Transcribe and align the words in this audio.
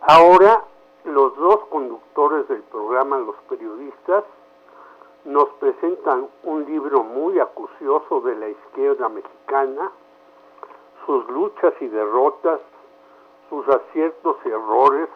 Ahora, 0.00 0.64
los 1.04 1.36
dos 1.36 1.60
conductores 1.70 2.48
del 2.48 2.62
programa 2.64 3.18
Los 3.18 3.36
Periodistas 3.48 4.24
nos 5.24 5.48
presentan 5.60 6.28
un 6.44 6.64
libro 6.64 7.02
muy 7.02 7.38
acucioso 7.40 8.20
de 8.20 8.36
la 8.36 8.48
izquierda 8.48 9.08
mexicana, 9.08 9.90
sus 11.04 11.28
luchas 11.30 11.74
y 11.80 11.88
derrotas, 11.88 12.60
sus 13.48 13.66
aciertos 13.68 14.36
y 14.44 14.48
errores, 14.48 15.08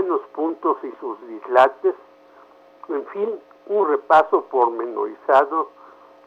buenos 0.00 0.22
puntos 0.28 0.78
y 0.82 0.90
sus 0.98 1.20
dislates, 1.28 1.94
en 2.88 3.04
fin, 3.08 3.38
un 3.66 3.86
repaso 3.86 4.46
pormenorizado 4.46 5.68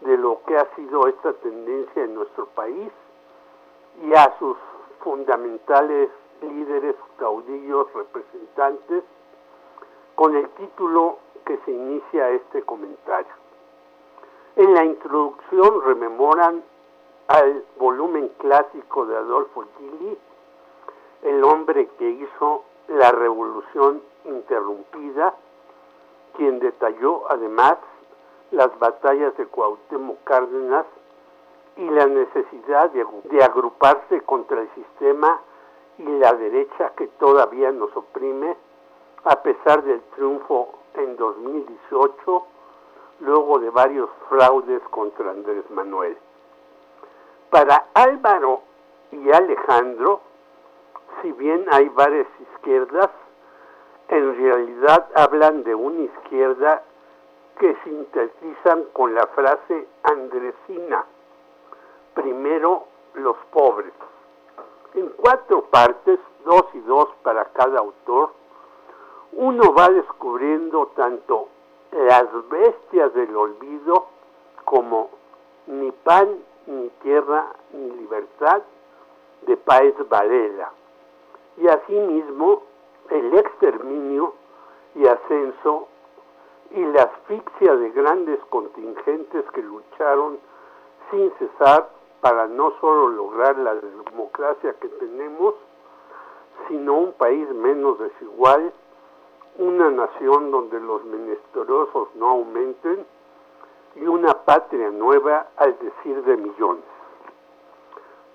de 0.01 0.15
lo 0.15 0.41
que 0.45 0.55
ha 0.55 0.75
sido 0.75 1.07
esta 1.07 1.33
tendencia 1.33 2.03
en 2.03 2.13
nuestro 2.13 2.45
país 2.49 2.91
y 4.03 4.13
a 4.13 4.37
sus 4.37 4.55
fundamentales 4.99 6.11
líderes, 6.41 6.95
caudillos, 7.17 7.91
representantes, 7.93 9.03
con 10.13 10.35
el 10.35 10.47
título 10.49 11.17
que 11.43 11.57
se 11.65 11.71
inicia 11.71 12.29
este 12.29 12.61
comentario. 12.61 13.33
En 14.55 14.71
la 14.75 14.85
introducción 14.85 15.81
rememoran 15.83 16.63
al 17.27 17.63
volumen 17.79 18.29
clásico 18.37 19.07
de 19.07 19.17
Adolfo 19.17 19.65
Gili, 19.79 20.15
el 21.23 21.43
hombre 21.43 21.87
que 21.97 22.07
hizo 22.07 22.65
la 22.87 23.11
revolución 23.11 24.01
interrumpida, 24.25 25.33
quien 26.35 26.59
detalló 26.59 27.29
además 27.29 27.77
las 28.51 28.77
batallas 28.79 29.35
de 29.37 29.47
Cuauhtémoc 29.47 30.23
Cárdenas 30.23 30.85
y 31.77 31.89
la 31.89 32.05
necesidad 32.05 32.91
de, 32.91 33.05
de, 33.25 33.43
agruparse 33.43 34.21
contra 34.21 34.61
el 34.61 34.69
sistema 34.75 35.41
y 35.97 36.03
la 36.03 36.33
derecha 36.33 36.91
que 36.95 37.07
todavía 37.19 37.71
nos 37.71 37.95
oprime 37.95 38.55
a 39.23 39.41
pesar 39.41 39.83
del 39.83 40.01
triunfo 40.15 40.73
en 40.95 41.15
2018, 41.15 42.45
luego 43.21 43.59
de 43.59 43.69
varios 43.69 44.09
fraudes 44.29 44.81
contra 44.89 45.31
Andrés 45.31 45.63
Manuel. 45.71 46.17
Para 47.49 47.87
Álvaro 47.93 48.61
y 49.11 49.31
Alejandro, 49.31 50.21
si 51.23 51.31
bien 51.31 51.65
hay 51.71 51.87
varias 51.89 52.27
izquierdas, 52.51 53.09
en 54.09 54.35
realidad 54.35 55.07
hablan 55.15 55.63
de 55.63 55.73
una 55.73 56.01
izquierda 56.01 56.83
que 57.57 57.75
sintetizan 57.85 58.83
con 58.91 59.15
la 59.15 59.25
frase 59.27 59.87
andresina, 60.03 61.05
primero 62.13 62.83
los 63.13 63.37
pobres. 63.51 63.93
En 64.95 65.09
cuatro 65.15 65.63
partes, 65.71 66.19
dos 66.43 66.65
y 66.73 66.79
dos 66.81 67.07
para 67.23 67.45
cada 67.45 67.79
autor, 67.79 68.31
uno 69.31 69.73
va 69.73 69.89
descubriendo 69.89 70.87
tanto 70.87 71.47
las 71.91 72.27
bestias 72.49 73.13
del 73.13 73.35
olvido 73.35 74.07
como 74.65 75.09
ni 75.67 75.89
pan, 75.91 76.37
ni 76.67 76.89
tierra, 77.01 77.47
ni 77.71 77.91
libertad 77.91 78.61
de 79.43 79.55
Paez 79.57 79.95
Varela, 80.09 80.71
y 81.57 81.67
asimismo 81.67 82.63
el 83.09 83.37
exterminio 83.37 84.33
y 84.95 85.07
ascenso 85.07 85.87
y 86.71 86.83
la 86.85 87.03
asfixia 87.03 87.75
de 87.75 87.89
grandes 87.91 88.39
contingentes 88.49 89.45
que 89.53 89.61
lucharon 89.61 90.39
sin 91.11 91.31
cesar 91.37 91.89
para 92.21 92.47
no 92.47 92.73
solo 92.79 93.09
lograr 93.09 93.57
la 93.57 93.75
democracia 93.75 94.73
que 94.79 94.87
tenemos, 94.87 95.55
sino 96.67 96.93
un 96.93 97.13
país 97.13 97.47
menos 97.49 97.99
desigual 97.99 98.73
una 99.57 99.89
nación 99.91 100.49
donde 100.51 100.79
los 100.79 101.03
menesterosos 101.05 102.07
no 102.15 102.29
aumenten 102.29 103.05
y 103.95 104.05
una 104.07 104.33
patria 104.45 104.89
nueva 104.89 105.47
al 105.57 105.77
decir 105.77 106.23
de 106.23 106.37
millones. 106.37 106.83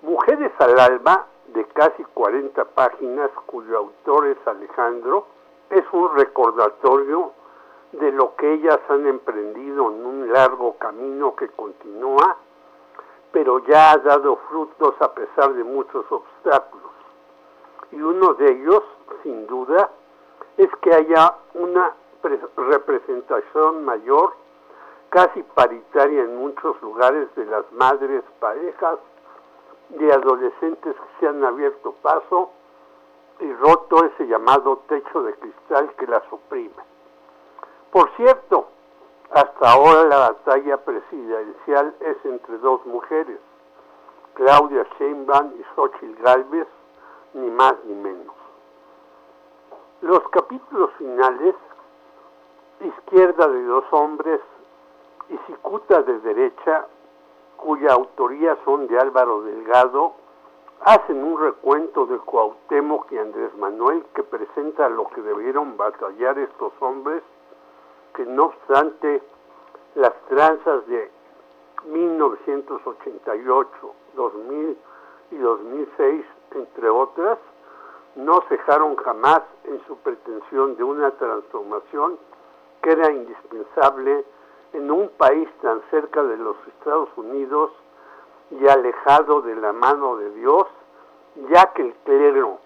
Mujeres 0.01 0.51
al 0.59 0.79
alba, 0.79 1.27
de 1.53 1.65
casi 1.65 2.03
40 2.13 2.65
páginas, 2.65 3.29
cuyo 3.45 3.77
autor 3.77 4.27
es 4.27 4.37
Alejandro, 4.45 5.25
es 5.69 5.83
un 5.91 6.15
recordatorio 6.15 7.31
de 7.91 8.11
lo 8.11 8.35
que 8.35 8.53
ellas 8.53 8.79
han 8.89 9.07
emprendido 9.07 9.91
en 9.91 10.05
un 10.05 10.31
largo 10.31 10.77
camino 10.77 11.35
que 11.35 11.47
continúa, 11.49 12.37
pero 13.31 13.59
ya 13.65 13.91
ha 13.91 13.97
dado 13.97 14.37
frutos 14.49 14.95
a 14.99 15.13
pesar 15.13 15.53
de 15.53 15.63
muchos 15.63 16.05
obstáculos. 16.11 16.91
Y 17.91 18.01
uno 18.01 18.33
de 18.35 18.51
ellos, 18.51 18.83
sin 19.23 19.47
duda, 19.47 19.89
es 20.57 20.69
que 20.81 20.93
haya 20.93 21.35
una 21.53 21.95
representación 22.57 23.85
mayor, 23.85 24.33
casi 25.09 25.41
paritaria 25.41 26.21
en 26.21 26.37
muchos 26.37 26.79
lugares 26.81 27.33
de 27.35 27.45
las 27.45 27.71
madres, 27.71 28.23
parejas, 28.39 28.99
de 29.89 30.13
adolescentes 30.13 30.95
que 30.95 31.19
se 31.19 31.27
han 31.27 31.43
abierto 31.43 31.93
paso 32.01 32.51
y 33.39 33.53
roto 33.53 34.03
ese 34.05 34.27
llamado 34.27 34.83
techo 34.87 35.23
de 35.23 35.33
cristal 35.35 35.93
que 35.97 36.07
las 36.07 36.23
oprime. 36.31 36.83
Por 37.91 38.09
cierto, 38.15 38.67
hasta 39.31 39.71
ahora 39.71 40.03
la 40.03 40.17
batalla 40.17 40.77
presidencial 40.77 41.95
es 41.99 42.17
entre 42.25 42.57
dos 42.59 42.85
mujeres, 42.85 43.39
Claudia 44.33 44.85
Sheinbaum 44.97 45.53
y 45.59 45.63
Xochitl 45.75 46.21
Galvez, 46.21 46.67
ni 47.33 47.49
más 47.51 47.75
ni 47.85 47.95
menos. 47.95 48.35
Los 50.01 50.27
capítulos 50.29 50.91
finales, 50.97 51.55
Izquierda 52.79 53.47
de 53.47 53.63
dos 53.65 53.83
hombres 53.91 54.39
y 55.27 55.37
Cicuta 55.45 56.01
de 56.01 56.19
derecha, 56.19 56.87
cuya 57.61 57.93
autoría 57.93 58.57
son 58.65 58.87
de 58.87 58.99
Álvaro 58.99 59.41
Delgado, 59.41 60.13
hacen 60.81 61.23
un 61.23 61.39
recuento 61.39 62.05
de 62.05 62.17
Cuauhtémoc 62.19 63.11
y 63.11 63.17
Andrés 63.17 63.55
Manuel 63.57 64.05
que 64.15 64.23
presenta 64.23 64.87
lo 64.89 65.07
que 65.09 65.21
debieron 65.21 65.75
batallar 65.77 66.39
estos 66.39 66.71
hombres, 66.79 67.21
que 68.15 68.25
no 68.25 68.45
obstante 68.45 69.21
las 69.95 70.13
tranzas 70.29 70.87
de 70.87 71.11
1988, 71.85 73.69
2000 74.15 74.77
y 75.31 75.37
2006, 75.37 76.25
entre 76.55 76.89
otras, 76.89 77.37
no 78.15 78.41
cejaron 78.49 78.95
jamás 78.97 79.41
en 79.65 79.79
su 79.85 79.97
pretensión 79.97 80.75
de 80.77 80.83
una 80.83 81.11
transformación 81.11 82.17
que 82.81 82.91
era 82.91 83.11
indispensable 83.11 84.25
en 84.73 84.91
un 84.91 85.09
país 85.09 85.49
tan 85.61 85.81
cerca 85.89 86.23
de 86.23 86.37
los 86.37 86.55
Estados 86.67 87.09
Unidos 87.15 87.71
y 88.51 88.67
alejado 88.67 89.41
de 89.41 89.55
la 89.55 89.73
mano 89.73 90.17
de 90.17 90.31
Dios, 90.31 90.67
ya 91.51 91.71
que 91.73 91.83
el 91.83 91.93
clero, 92.05 92.59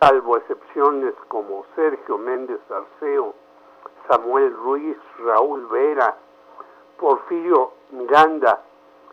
salvo 0.00 0.36
excepciones 0.36 1.14
como 1.28 1.64
Sergio 1.76 2.18
Méndez 2.18 2.60
Arceo 2.70 3.34
Samuel 4.08 4.52
Ruiz, 4.56 4.96
Raúl 5.24 5.66
Vera, 5.66 6.16
Porfirio 6.98 7.72
Miranda 7.90 8.60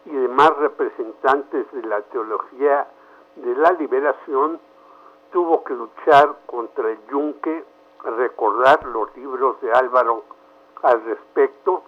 y 0.06 0.12
demás 0.12 0.58
representantes 0.58 1.72
de 1.72 1.84
la 1.84 2.02
teología 2.02 2.88
de 3.36 3.56
la 3.56 3.72
liberación, 3.74 4.60
tuvo 5.32 5.64
que 5.64 5.74
luchar 5.74 6.38
contra 6.48 6.90
el 6.90 6.98
yunque, 7.12 7.64
recordar 8.04 8.84
los 8.88 9.16
libros 9.16 9.62
de 9.62 9.72
Álvaro 9.72 10.24
al 10.82 11.04
respecto, 11.04 11.84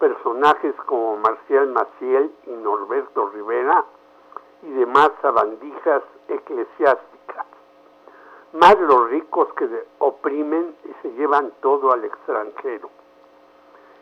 personajes 0.00 0.74
como 0.86 1.16
Marcial 1.18 1.68
Maciel 1.68 2.32
y 2.46 2.50
Norberto 2.50 3.28
Rivera 3.28 3.84
y 4.62 4.70
demás 4.70 5.10
sabandijas 5.20 6.02
eclesiásticas, 6.26 7.46
más 8.54 8.80
los 8.80 9.10
ricos 9.10 9.52
que 9.54 9.68
oprimen 9.98 10.74
y 10.84 10.92
se 11.02 11.12
llevan 11.12 11.52
todo 11.60 11.92
al 11.92 12.02
extranjero. 12.04 12.90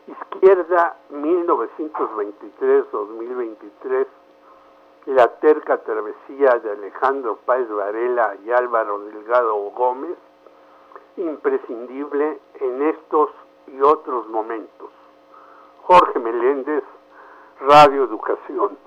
Izquierda 0.06 0.96
1923-2023, 1.12 4.06
la 5.06 5.26
terca 5.40 5.78
travesía 5.78 6.60
de 6.62 6.70
Alejandro 6.70 7.40
Páez 7.44 7.68
Varela 7.68 8.36
y 8.44 8.52
Álvaro 8.52 9.00
Delgado 9.00 9.56
Gómez, 9.70 10.16
imprescindible 11.16 12.38
en 12.60 12.82
estos 12.82 13.30
y 13.66 13.80
otros 13.82 14.28
momentos. 14.28 14.90
Jorge 15.88 16.18
Meléndez, 16.18 16.84
Radio 17.60 18.04
Educación. 18.04 18.76